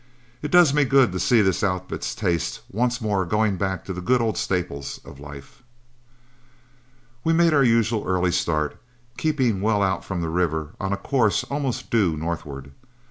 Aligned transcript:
It 0.41 0.49
does 0.49 0.73
me 0.73 0.83
good 0.83 1.11
to 1.11 1.19
see 1.19 1.43
this 1.43 1.63
outfit's 1.63 2.15
tastes 2.15 2.61
once 2.71 3.01
more 3.01 3.23
going 3.23 3.57
back 3.57 3.85
to 3.85 3.93
the 3.93 4.01
good 4.01 4.19
old 4.19 4.35
staples 4.35 4.99
of 5.05 5.19
life." 5.19 5.61
We 7.23 7.33
made 7.33 7.53
our 7.53 7.63
usual 7.63 8.03
early 8.07 8.31
start, 8.31 8.81
keeping 9.15 9.61
well 9.61 9.83
out 9.83 10.03
from 10.03 10.21
the 10.21 10.29
river 10.29 10.73
on 10.79 10.91
a 10.91 10.97
course 10.97 11.43
almost 11.43 11.91
due 11.91 12.17
northward. 12.17 12.71